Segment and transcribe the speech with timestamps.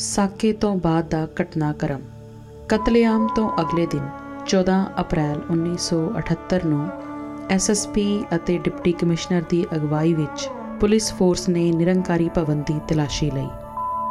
[0.00, 2.00] ਸਾਕੇ ਤੋਂ ਬਾਅਦ ਦਾ ਘਟਨਾਕ੍ਰਮ।
[2.68, 4.08] ਕਤਲੇਆਮ ਤੋਂ ਅਗਲੇ ਦਿਨ
[4.46, 6.88] 14 ਅਪ੍ਰੈਲ 1978 ਨੂੰ
[7.50, 10.48] ਐਸਐਸਪੀ ਅਤੇ ਡਿਪਟੀ ਕਮਿਸ਼ਨਰ ਦੀ ਅਗਵਾਈ ਵਿੱਚ
[10.80, 13.48] ਪੁਲਿਸ ਫੋਰਸ ਨੇ ਨਿਰੰਕਾਰੀ ਭਵਨ ਦੀ ਤਲਾਸ਼ੀ ਲਈ।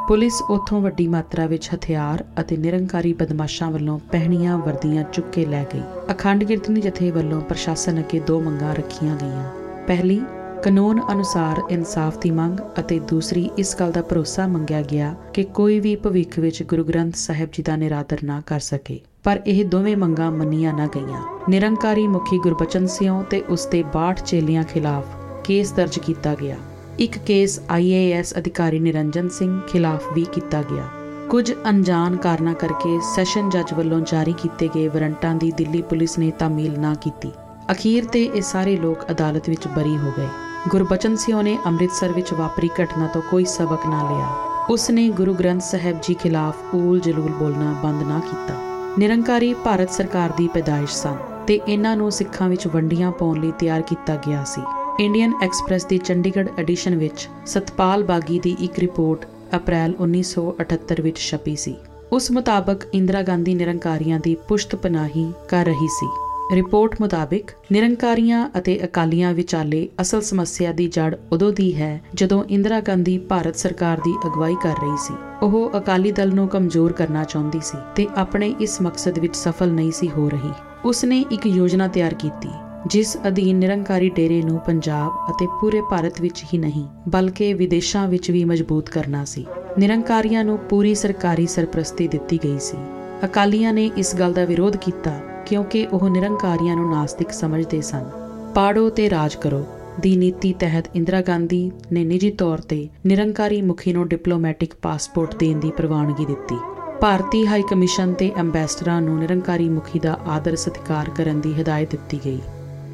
[0.07, 5.65] ਪੁਲਿਸ ਉੱਥੋਂ ਵੱਡੀ ਮਾਤਰਾ ਵਿੱਚ ਹਥਿਆਰ ਅਤੇ ਨਿਰੰਕਾਰੀ ਬਦਮਾਸ਼ਾਂ ਵੱਲੋਂ ਪਹਿਣੀਆਂ ਵਰਦੀਆਂ ਚੁੱਕ ਕੇ ਲੈ
[5.73, 5.81] ਗਈ।
[6.11, 9.51] ਅਖੰਡ ਕੀਰਤਨੀ ਜਥੇ ਵੱਲੋਂ ਪ੍ਰਸ਼ਾਸਨ ਅੱਗੇ ਦੋ ਮੰਗਾਂ ਰੱਖੀਆਂ ਗਈਆਂ।
[9.87, 10.21] ਪਹਿਲੀ
[10.63, 15.79] ਕਾਨੂੰਨ ਅਨੁਸਾਰ ਇਨਸਾਫ ਦੀ ਮੰਗ ਅਤੇ ਦੂਸਰੀ ਇਸ ਗੱਲ ਦਾ ਭਰੋਸਾ ਮੰਗਿਆ ਗਿਆ ਕਿ ਕੋਈ
[15.79, 19.97] ਵੀ ਭਵਿੱਖ ਵਿੱਚ ਗੁਰੂ ਗ੍ਰੰਥ ਸਾਹਿਬ ਜੀ ਦਾ ਨਿਰਾਦਰ ਨਾ ਕਰ ਸਕੇ। ਪਰ ਇਹ ਦੋਵੇਂ
[19.97, 25.05] ਮੰਗਾਂ ਮੰਨੀਆਂ ਨਾ ਗਈਆਂ। ਨਿਰੰਕਾਰੀ ਮੁਖੀ ਗੁਰਬਚਨ ਸਿੰਘ ਤੇ ਉਸ ਦੇ 62 ਚੇਲਿਆਂ ਖਿਲਾਫ
[25.43, 26.55] ਕੇਸ ਦਰਜ ਕੀਤਾ ਗਿਆ।
[26.99, 30.89] ਇੱਕ ਕੇਸ ਆਈਏਐਸ ਅਧਿਕਾਰੀ ਨਿਰੰਜਨ ਸਿੰਘ ਖਿਲਾਫ ਵੀ ਕੀਤਾ ਗਿਆ।
[31.29, 36.31] ਕੁਝ ਅਣਜਾਣ ਕਾਰਨਾਂ ਕਰਕੇ ਸੈਸ਼ਨ ਜੱਜ ਵੱਲੋਂ ਜਾਰੀ ਕੀਤੇ ਗਏ ਵਾਰੰਟਾਂ ਦੀ ਦਿੱਲੀ ਪੁਲਿਸ ਨੇ
[36.31, 37.31] ਤਾਮੀਲ ਨਾ ਕੀਤੀ।
[37.71, 42.33] ਅਖੀਰ ਤੇ ਇਹ ਸਾਰੇ ਲੋਕ ਅਦਾਲਤ ਵਿੱਚ ਬਰੀ ਹੋ ਗਏ। ਗੁਰਬਚਨ ਸਿੰਘ ਨੇ ਅੰਮ੍ਰਿਤਸਰ ਵਿੱਚ
[42.33, 44.27] ਵਾਪਰੀ ਘਟਨਾ ਤੋਂ ਕੋਈ ਸਬਕ ਨਾ ਲਿਆ।
[44.69, 48.55] ਉਸ ਨੇ ਗੁਰੂ ਗ੍ਰੰਥ ਸਾਹਿਬ ਜੀ ਖਿਲਾਫ ਊਲ ਜਲੂਲ ਬੋਲਣਾ ਬੰਦ ਨਾ ਕੀਤਾ।
[48.99, 53.81] ਨਿਰੰਕਾਰੀ ਭਾਰਤ ਸਰਕਾਰ ਦੀ ਪੈਦਾਇਸ਼ ਸਨ ਤੇ ਇਹਨਾਂ ਨੂੰ ਸਿੱਖਾਂ ਵਿੱਚ ਵੰਡੀਆਂ ਪਾਉਣ ਲਈ ਤਿਆਰ
[53.81, 54.61] ਕੀਤਾ ਗਿਆ ਸੀ।
[54.99, 61.55] ਇੰਡੀਅਨ ਐਕਸਪ੍ਰੈਸ ਦੀ ਚੰਡੀਗੜ੍ਹ ਐਡੀਸ਼ਨ ਵਿੱਚ ਸਤਪਾਲ ਬਾਗੀ ਦੀ ਇੱਕ ਰਿਪੋਰਟ ਅਪ੍ਰੈਲ 1978 ਵਿੱਚ ਛਪੀ
[61.55, 61.75] ਸੀ।
[62.11, 68.79] ਉਸ ਮੁਤਾਬਕ ਇੰਦਰਾ ਗਾਂਧੀ ਨਿਰੰਕਾਰੀਆਂ ਦੀ ਪੁਸ਼ਤ ਪਨਾਹੀ ਕਰ ਰਹੀ ਸੀ। ਰਿਪੋਰਟ ਮੁਤਾਬਿਕ ਨਿਰੰਕਾਰੀਆਂ ਅਤੇ
[68.83, 74.13] ਅਕਾਲੀਆਂ ਵਿਚਾਲੇ ਅਸਲ ਸਮੱਸਿਆ ਦੀ ਜੜ ਉਦੋਂ ਦੀ ਹੈ ਜਦੋਂ ਇੰਦਰਾ ਗਾਂਧੀ ਭਾਰਤ ਸਰਕਾਰ ਦੀ
[74.27, 78.81] ਅਗਵਾਈ ਕਰ ਰਹੀ ਸੀ। ਉਹ ਅਕਾਲੀ ਦਲ ਨੂੰ ਕਮਜ਼ੋਰ ਕਰਨਾ ਚਾਹੁੰਦੀ ਸੀ ਤੇ ਆਪਣੇ ਇਸ
[78.81, 80.51] ਮਕਸਦ ਵਿੱਚ ਸਫਲ ਨਹੀਂ ਸੀ ਹੋ ਰਹੀ।
[80.85, 82.49] ਉਸ ਨੇ ਇੱਕ ਯੋਜਨਾ ਤਿਆਰ ਕੀਤੀ,
[82.87, 88.31] ਜਿਸ ਅਧੀਨ ਨਿਰੰਕਾਰੀ ਡੇਰੇ ਨੂੰ ਪੰਜਾਬ ਅਤੇ ਪੂਰੇ ਭਾਰਤ ਵਿੱਚ ਹੀ ਨਹੀਂ, ਬਲਕਿ ਵਿਦੇਸ਼ਾਂ ਵਿੱਚ
[88.31, 89.45] ਵੀ ਮਜ਼ਬੂਤ ਕਰਨਾ ਸੀ।
[89.79, 92.77] ਨਿਰੰਕਾਰੀਆਂ ਨੂੰ ਪੂਰੀ ਸਰਕਾਰੀ ਸਰਪ੍ਰਸਤੀ ਦਿੱਤੀ ਗਈ ਸੀ।
[93.25, 98.09] ਅਕਾਲੀਆਂ ਨੇ ਇਸ ਗੱਲ ਦਾ ਵਿਰੋਧ ਕੀਤਾ ਕਿਉਂਕਿ ਉਹ ਨਿਰੰਕਾਰੀਆਂ ਨੂੰ ਨਾਸਤਿਕ ਸਮਝਦੇ ਸਨ।
[98.55, 99.65] ਪਾੜੋ ਤੇ ਰਾਜ ਕਰੋ,
[99.99, 105.59] ਦੀ ਨੀਤੀ ਤਹਿਤ ਇੰਦਰਾ ਗਾਂਧੀ ਨੇ ਨਿੱਜੀ ਤੌਰ ਤੇ ਨਿਰੰਕਾਰੀ ਮੁਖੀ ਨੂੰ ਡਿਪਲੋਮੈਟਿਕ ਪਾਸਪੋਰਟ ਦੇਣ
[105.59, 106.57] ਦੀ ਪ੍ਰਵਾਨਗੀ ਦਿੱਤੀ।
[107.01, 112.19] ਭਾਰਤੀ ਹਾਈ ਕਮਿਸ਼ਨ ਤੇ ਐਮਬੈਸਡਰਾਂ ਨੂੰ ਨਿਰੰਕਾਰੀ ਮੁਖੀ ਦਾ ਆਦਰ ਸਤਿਕਾਰ ਕਰਨ ਦੀ ਹਦਾਇਤ ਦਿੱਤੀ
[112.25, 112.39] ਗਈ।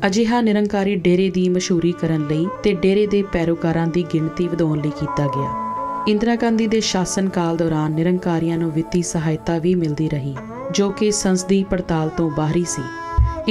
[0.08, 4.90] ਅਜਿਹਾ ਨਿਰੰਕਾਰੀ ਡੇਰੇ ਦੀ ਮਸ਼ਹੂਰੀ ਕਰਨ ਲਈ ਤੇ ਡੇਰੇ ਦੇ ਪੈਰੋਕਾਰਾਂ ਦੀ ਗਿਣਤੀ ਵਧਾਉਣ ਲਈ
[4.90, 5.66] ਕੀਤਾ ਗਿਆ।
[6.08, 10.36] ਇੰਦਰਾ ਗਾਂਧੀ ਦੇ ਸ਼ਾਸਨ ਕਾਲ ਦੌਰਾਨ ਨਿਰੰਕਾਰੀਆਂ ਨੂੰ ਵਿੱਤੀ ਸਹਾਇਤਾ ਵੀ ਮਿਲਦੀ ਰਹੀ।
[10.76, 12.82] ਜੋ ਕਿ ਸੰਸਦੀ ਪੜਤਾਲ ਤੋਂ ਬਾਹਰੀ ਸੀ।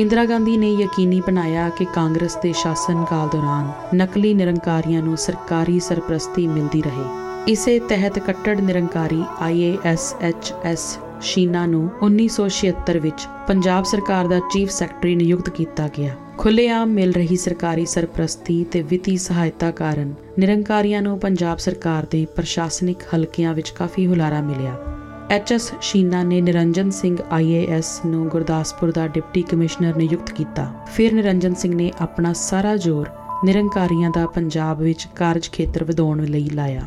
[0.01, 5.81] ਇੰਦਰਾ ਗਾਂਧੀ ਨੇ ਯਕੀਨੀ ਬਣਾਇਆ ਕਿ ਕਾਂਗਰਸ ਦੇ ਸ਼ਾਸਨ ਕਾਲ ਦੌਰਾਨ ਨਕਲੀ ਨਿਰੰਕਾਰੀਆਂ ਨੂੰ ਸਰਕਾਰੀ
[5.81, 7.05] ਸਰਪ੍ਰਸਤੀ ਮਿਲਦੀ ਰਹੇ।
[7.49, 15.51] ਇਸੇ ਤਹਿਤ ਕੱਟੜ ਨਿਰੰਕਾਰੀ ਆਈਏਐਸਐਚਐਸ ਸ਼ੀਨਾ ਨੂੰ 1976 ਵਿੱਚ ਪੰਜਾਬ ਸਰਕਾਰ ਦਾ ਚੀਫ ਸੈਕਟਰੀ ਨਿਯੁਕਤ
[15.51, 22.07] ਕੀਤਾ ਗਿਆ। ਖੁੱਲੇਆਮ ਮਿਲ ਰਹੀ ਸਰਕਾਰੀ ਸਰਪ੍ਰਸਤੀ ਤੇ ਵਿੱਤੀ ਸਹਾਇਤਾ ਕਾਰਨ ਨਿਰੰਕਾਰੀਆਂ ਨੂੰ ਪੰਜਾਬ ਸਰਕਾਰ
[22.11, 24.77] ਦੇ ਪ੍ਰਸ਼ਾਸਨਿਕ ਹਲਕਿਆਂ ਵਿੱਚ ਕਾਫੀ ਹੁਲਾਰਾ ਮਿਲਿਆ।
[25.31, 31.55] ਐਚਐਸ ਸ਼ੀਨਾ ਨੇ ਨਿਰੰਜਨ ਸਿੰਘ ਆਈਏਐਸ ਨੂੰ ਗੁਰਦਾਸਪੁਰ ਦਾ ਡਿਪਟੀ ਕਮਿਸ਼ਨਰ ਨਿਯੁਕਤ ਕੀਤਾ। ਫਿਰ ਨਿਰੰਜਨ
[31.55, 33.09] ਸਿੰਘ ਨੇ ਆਪਣਾ ਸਾਰਾ ਜ਼ੋਰ
[33.45, 36.83] ਨਿਰੰਕਾਰੀਆਂ ਦਾ ਪੰਜਾਬ ਵਿੱਚ ਕਾਰਜ ਖੇਤਰ ਵਧਾਉਣ ਲਈ ਲਾਇਆ।